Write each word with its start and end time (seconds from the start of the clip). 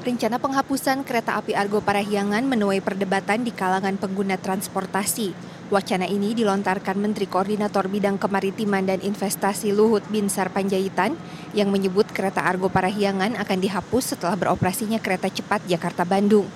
Rencana 0.00 0.40
penghapusan 0.40 1.04
kereta 1.04 1.36
api 1.36 1.52
Argo 1.52 1.84
Parahyangan 1.84 2.40
menuai 2.48 2.80
perdebatan 2.80 3.44
di 3.44 3.52
kalangan 3.52 4.00
pengguna 4.00 4.40
transportasi. 4.40 5.36
Wacana 5.68 6.08
ini 6.08 6.32
dilontarkan 6.32 6.96
Menteri 6.96 7.28
Koordinator 7.28 7.84
Bidang 7.84 8.16
Kemaritiman 8.16 8.88
dan 8.88 9.04
Investasi 9.04 9.76
Luhut 9.76 10.00
Binsar 10.08 10.48
Panjaitan 10.56 11.20
yang 11.52 11.68
menyebut 11.68 12.08
kereta 12.16 12.48
Argo 12.48 12.72
Parahyangan 12.72 13.36
akan 13.44 13.58
dihapus 13.60 14.16
setelah 14.16 14.40
beroperasinya 14.40 14.96
kereta 15.04 15.28
cepat 15.28 15.68
Jakarta-Bandung. 15.68 16.48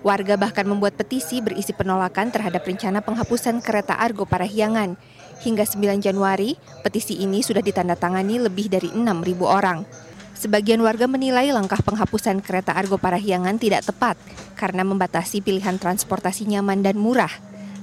Warga 0.00 0.40
bahkan 0.40 0.64
membuat 0.64 0.96
petisi 0.96 1.44
berisi 1.44 1.76
penolakan 1.76 2.32
terhadap 2.32 2.64
rencana 2.64 3.04
penghapusan 3.04 3.60
kereta 3.60 4.00
Argo 4.00 4.24
Parahyangan. 4.24 4.96
Hingga 5.44 5.68
9 5.68 6.00
Januari, 6.00 6.56
petisi 6.80 7.20
ini 7.20 7.44
sudah 7.44 7.60
ditandatangani 7.60 8.40
lebih 8.40 8.72
dari 8.72 8.88
6.000 8.88 9.04
orang. 9.44 9.84
Sebagian 10.40 10.80
warga 10.80 11.04
menilai 11.04 11.52
langkah 11.52 11.84
penghapusan 11.84 12.40
kereta 12.40 12.72
Argo 12.72 12.96
Parahyangan 12.96 13.60
tidak 13.60 13.84
tepat 13.84 14.16
karena 14.56 14.88
membatasi 14.88 15.44
pilihan 15.44 15.76
transportasi 15.76 16.48
nyaman 16.48 16.80
dan 16.80 16.96
murah. 16.96 17.28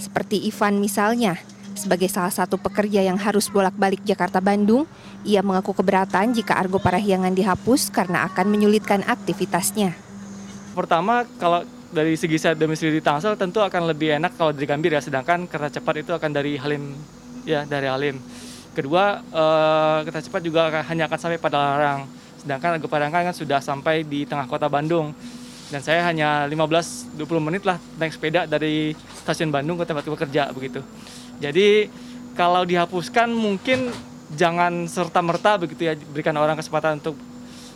Seperti 0.02 0.42
Ivan 0.42 0.82
misalnya, 0.82 1.38
sebagai 1.78 2.10
salah 2.10 2.34
satu 2.34 2.58
pekerja 2.58 3.06
yang 3.06 3.14
harus 3.22 3.54
bolak-balik 3.54 4.02
Jakarta-Bandung, 4.02 4.90
ia 5.22 5.46
mengaku 5.46 5.78
keberatan 5.78 6.34
jika 6.34 6.58
Argo 6.58 6.82
Parahyangan 6.82 7.30
dihapus 7.38 7.94
karena 7.94 8.26
akan 8.26 8.50
menyulitkan 8.50 9.06
aktivitasnya. 9.06 9.94
Pertama, 10.74 11.30
kalau 11.38 11.62
dari 11.94 12.18
segi 12.18 12.42
saya 12.42 12.58
domisili 12.58 12.98
di 12.98 13.06
Tangsel 13.06 13.38
tentu 13.38 13.62
akan 13.62 13.86
lebih 13.86 14.18
enak 14.18 14.34
kalau 14.34 14.50
dari 14.50 14.66
Gambir 14.66 14.98
ya, 14.98 15.02
sedangkan 15.06 15.46
kereta 15.46 15.78
cepat 15.78 16.02
itu 16.02 16.10
akan 16.10 16.34
dari 16.34 16.58
Halim 16.58 16.98
ya 17.46 17.70
dari 17.70 17.86
Halim. 17.86 18.18
Kedua, 18.74 19.22
eh, 19.22 19.98
kereta 20.10 20.26
cepat 20.26 20.42
juga 20.42 20.74
hanya 20.90 21.06
akan 21.06 21.18
sampai 21.22 21.38
pada 21.38 21.62
Larang 21.62 22.26
sedangkan 22.42 22.78
Argo 22.78 22.88
kan 22.88 23.34
sudah 23.34 23.60
sampai 23.60 24.06
di 24.06 24.24
tengah 24.24 24.46
kota 24.46 24.70
Bandung 24.70 25.12
dan 25.68 25.84
saya 25.84 26.00
hanya 26.08 26.48
15-20 26.48 27.20
menit 27.44 27.64
lah 27.68 27.76
naik 28.00 28.16
sepeda 28.16 28.48
dari 28.48 28.96
stasiun 29.24 29.52
Bandung 29.52 29.76
ke 29.76 29.84
tempat 29.84 30.08
bekerja 30.08 30.48
begitu. 30.56 30.80
Jadi 31.44 31.92
kalau 32.40 32.64
dihapuskan 32.64 33.28
mungkin 33.34 33.92
jangan 34.32 34.88
serta 34.88 35.20
merta 35.20 35.60
begitu 35.60 35.88
ya 35.88 35.94
berikan 35.96 36.36
orang 36.40 36.56
kesempatan 36.56 37.00
untuk 37.04 37.20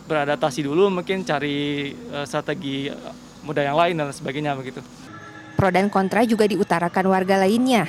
beradaptasi 0.08 0.66
dulu 0.66 0.88
mungkin 0.90 1.22
cari 1.22 1.92
uh, 2.12 2.26
strategi 2.26 2.90
muda 3.44 3.62
yang 3.62 3.76
lain 3.76 3.94
dan 3.98 4.08
sebagainya 4.10 4.56
begitu. 4.56 4.80
Pro 5.58 5.68
dan 5.68 5.92
kontra 5.92 6.24
juga 6.24 6.48
diutarakan 6.48 7.04
warga 7.12 7.38
lainnya. 7.44 7.86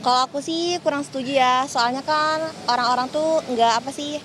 Kalau 0.00 0.24
aku 0.24 0.40
sih 0.40 0.80
kurang 0.80 1.04
setuju 1.04 1.36
ya, 1.36 1.68
soalnya 1.68 2.00
kan 2.00 2.40
orang-orang 2.64 3.12
tuh 3.12 3.44
nggak 3.52 3.84
apa 3.84 3.90
sih 3.92 4.16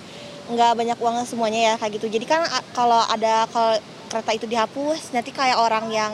nggak 0.46 0.72
banyak 0.78 0.98
uang 0.98 1.26
semuanya 1.26 1.72
ya 1.72 1.74
kayak 1.78 1.98
gitu. 1.98 2.06
Jadi 2.10 2.26
kan 2.28 2.46
kalau 2.74 3.02
ada 3.06 3.46
kalau 3.50 3.78
kereta 4.06 4.30
itu 4.38 4.46
dihapus 4.46 5.10
nanti 5.10 5.34
kayak 5.34 5.58
orang 5.58 5.90
yang 5.90 6.12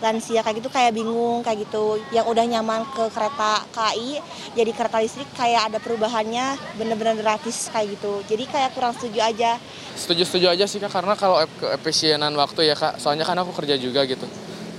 lansia 0.00 0.40
kayak 0.44 0.60
gitu 0.60 0.68
kayak 0.72 0.92
bingung 0.96 1.44
kayak 1.44 1.68
gitu. 1.68 2.00
Yang 2.12 2.26
udah 2.28 2.44
nyaman 2.44 2.80
ke 2.88 3.04
kereta 3.12 3.64
KAI 3.72 4.20
jadi 4.56 4.70
kereta 4.72 4.98
listrik 5.00 5.28
kayak 5.36 5.72
ada 5.72 5.78
perubahannya 5.80 6.56
bener-bener 6.76 7.16
gratis 7.20 7.68
kayak 7.72 7.96
gitu. 7.96 8.24
Jadi 8.24 8.44
kayak 8.48 8.72
kurang 8.72 8.92
setuju 8.96 9.20
aja. 9.20 9.60
Setuju-setuju 9.94 10.46
aja 10.50 10.64
sih 10.64 10.80
kak 10.80 10.92
karena 10.92 11.14
kalau 11.14 11.40
keefisienan 11.60 12.32
waktu 12.36 12.68
ya 12.68 12.76
kak. 12.76 13.00
Soalnya 13.00 13.28
kan 13.28 13.36
aku 13.40 13.52
kerja 13.52 13.76
juga 13.76 14.04
gitu. 14.08 14.24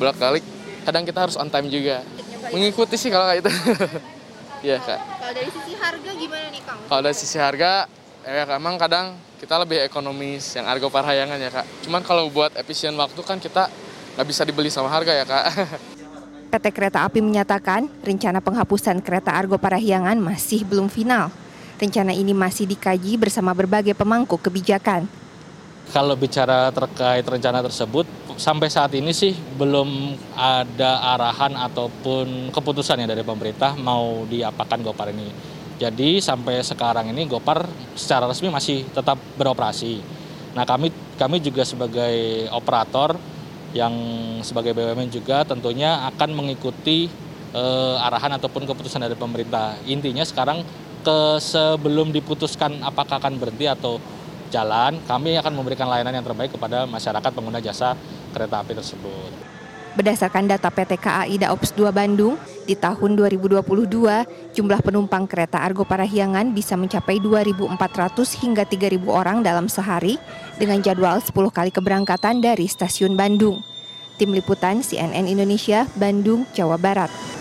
Bolak 0.02 0.17
balik 0.17 0.44
kadang 0.86 1.06
kita 1.06 1.30
harus 1.30 1.38
on 1.38 1.50
time 1.50 1.70
juga. 1.70 2.02
Mengikuti 2.53 2.98
sih 2.98 3.09
kalau 3.09 3.26
kayak 3.30 3.42
itu 3.45 3.52
Iya 4.66 4.81
kak. 4.81 5.00
Kalau 5.22 5.33
dari 5.33 5.50
sisi 5.53 5.73
harga 5.78 6.11
gimana 6.17 6.48
nih 6.50 6.61
kang? 6.66 6.80
Kalau 6.89 7.02
dari 7.06 7.17
sisi 7.17 7.38
harga 7.38 7.72
ya 8.25 8.57
emang 8.57 8.75
kadang 8.81 9.13
kita 9.37 9.61
lebih 9.61 9.85
ekonomis 9.85 10.57
yang 10.57 10.65
Argo 10.65 10.89
Parahyangan 10.89 11.37
ya 11.37 11.49
kak. 11.53 11.65
Cuman 11.85 12.01
kalau 12.01 12.25
buat 12.33 12.57
efisien 12.57 12.97
waktu 12.97 13.21
kan 13.21 13.37
kita 13.37 13.69
nggak 14.17 14.27
bisa 14.27 14.41
dibeli 14.41 14.73
sama 14.73 14.89
harga 14.89 15.13
ya 15.13 15.25
kak. 15.25 15.45
PT 16.55 16.65
Kereta 16.73 17.05
Api 17.05 17.19
menyatakan 17.21 17.85
rencana 18.01 18.39
penghapusan 18.41 19.03
kereta 19.03 19.35
Argo 19.35 19.61
Parahyangan 19.61 20.17
masih 20.17 20.65
belum 20.65 20.89
final. 20.89 21.30
Rencana 21.75 22.15
ini 22.15 22.31
masih 22.31 22.65
dikaji 22.65 23.19
bersama 23.19 23.52
berbagai 23.52 23.93
pemangku 23.93 24.39
kebijakan. 24.39 25.05
Kalau 25.91 26.17
bicara 26.17 26.71
terkait 26.73 27.27
rencana 27.27 27.61
tersebut, 27.61 28.08
sampai 28.39 28.71
saat 28.71 28.95
ini 28.97 29.14
sih 29.14 29.35
belum 29.35 30.17
ada 30.33 31.14
arahan 31.14 31.53
ataupun 31.53 32.49
keputusan 32.49 33.03
ya 33.03 33.08
dari 33.11 33.21
pemerintah 33.21 33.77
mau 33.77 34.25
diapakan 34.25 34.80
Gopar 34.81 35.14
ini 35.14 35.55
jadi 35.75 36.23
sampai 36.23 36.63
sekarang 36.63 37.11
ini 37.11 37.27
Gopar 37.27 37.67
secara 37.99 38.31
resmi 38.31 38.47
masih 38.47 38.87
tetap 38.95 39.19
beroperasi. 39.36 39.99
Nah 40.55 40.63
kami 40.63 40.87
kami 41.19 41.43
juga 41.43 41.67
sebagai 41.67 42.47
operator 42.55 43.19
yang 43.75 43.91
sebagai 44.39 44.71
BUMN 44.71 45.11
juga 45.11 45.43
tentunya 45.43 46.08
akan 46.15 46.31
mengikuti 46.31 47.11
eh, 47.52 47.95
arahan 48.08 48.39
ataupun 48.39 48.64
keputusan 48.64 49.03
dari 49.03 49.19
pemerintah. 49.19 49.75
Intinya 49.83 50.23
sekarang 50.23 50.64
ke 51.03 51.19
sebelum 51.43 52.15
diputuskan 52.15 52.80
apakah 52.81 53.19
akan 53.19 53.35
berhenti 53.35 53.67
atau 53.67 53.99
jalan, 54.49 54.95
kami 55.03 55.35
akan 55.35 55.53
memberikan 55.59 55.91
layanan 55.91 56.15
yang 56.15 56.25
terbaik 56.25 56.55
kepada 56.55 56.87
masyarakat 56.87 57.31
pengguna 57.35 57.59
jasa 57.59 57.99
kereta 58.31 58.64
api 58.64 58.73
tersebut. 58.80 59.55
Berdasarkan 59.95 60.52
data 60.52 60.67
PT 60.67 61.00
KAI 61.00 61.39
Daops 61.39 61.72
2 61.72 61.88
Bandung, 61.95 62.36
di 62.67 62.76
tahun 62.76 63.16
2022 63.16 63.64
jumlah 64.52 64.80
penumpang 64.83 65.23
kereta 65.23 65.64
Argo 65.64 65.88
Parahyangan 65.88 66.52
bisa 66.52 66.76
mencapai 66.76 67.23
2.400 67.23 68.44
hingga 68.44 68.67
3.000 68.67 69.00
orang 69.08 69.39
dalam 69.39 69.72
sehari 69.72 70.20
dengan 70.60 70.83
jadwal 70.83 71.23
10 71.23 71.32
kali 71.32 71.72
keberangkatan 71.72 72.44
dari 72.44 72.67
stasiun 72.67 73.16
Bandung. 73.16 73.64
Tim 74.20 74.36
Liputan 74.36 74.83
CNN 74.83 75.32
Indonesia, 75.32 75.88
Bandung, 75.95 76.44
Jawa 76.52 76.76
Barat. 76.76 77.34